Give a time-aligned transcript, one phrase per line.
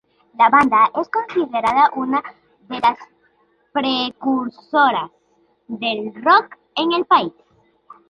[0.35, 2.23] La banda es considerada una
[2.71, 2.97] de las
[3.71, 5.11] precursoras
[5.67, 7.33] del rock en el país.